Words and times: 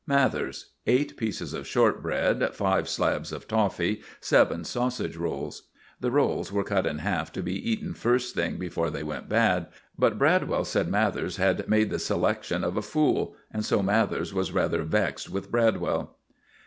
MATHERS. 0.07 0.71
Eight 0.87 1.15
pieces 1.15 1.53
of 1.53 1.67
shortbread, 1.67 2.55
five 2.55 2.89
slabs 2.89 3.31
of 3.31 3.47
toffee, 3.47 4.01
seven 4.19 4.63
sausage 4.63 5.15
rolls. 5.15 5.67
(The 5.99 6.09
rolls 6.09 6.51
were 6.51 6.63
cut 6.63 6.87
in 6.87 6.97
half 6.97 7.31
to 7.33 7.43
be 7.43 7.53
eaten 7.69 7.93
first 7.93 8.33
thing 8.33 8.57
before 8.57 8.89
they 8.89 9.03
went 9.03 9.29
bad. 9.29 9.67
But 9.99 10.17
Bradwell 10.17 10.65
said 10.65 10.87
Mathers 10.89 11.37
had 11.37 11.69
made 11.69 11.91
the 11.91 11.99
selection 11.99 12.63
of 12.63 12.77
a 12.77 12.81
fool, 12.81 13.35
and 13.51 13.63
so 13.63 13.83
Mathers 13.83 14.33
was 14.33 14.51
rather 14.51 14.81
vexed 14.81 15.29
with 15.29 15.51
Bradwell.) 15.51 16.17